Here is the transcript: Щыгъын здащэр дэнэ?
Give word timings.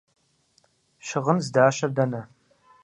Щыгъын 1.07 1.37
здащэр 1.45 1.91
дэнэ? 1.95 2.21